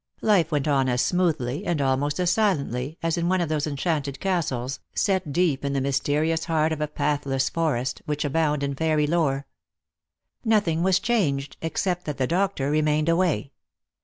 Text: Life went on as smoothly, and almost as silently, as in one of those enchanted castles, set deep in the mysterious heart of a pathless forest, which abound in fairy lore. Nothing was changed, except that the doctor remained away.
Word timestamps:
Life 0.23 0.51
went 0.51 0.67
on 0.67 0.89
as 0.89 1.03
smoothly, 1.05 1.63
and 1.63 1.79
almost 1.79 2.19
as 2.19 2.31
silently, 2.31 2.97
as 3.03 3.19
in 3.19 3.29
one 3.29 3.39
of 3.39 3.49
those 3.49 3.67
enchanted 3.67 4.19
castles, 4.19 4.79
set 4.95 5.31
deep 5.31 5.63
in 5.63 5.73
the 5.73 5.79
mysterious 5.79 6.45
heart 6.45 6.71
of 6.71 6.81
a 6.81 6.87
pathless 6.87 7.49
forest, 7.51 8.01
which 8.07 8.25
abound 8.25 8.63
in 8.63 8.73
fairy 8.73 9.05
lore. 9.05 9.45
Nothing 10.43 10.81
was 10.81 10.97
changed, 10.99 11.55
except 11.61 12.05
that 12.05 12.17
the 12.17 12.25
doctor 12.25 12.71
remained 12.71 13.09
away. 13.09 13.51